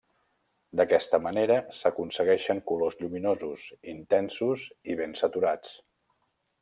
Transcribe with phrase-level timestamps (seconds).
[0.79, 5.77] D'aquesta manera, s'aconsegueixen colors lluminosos, intensos i ben saturats.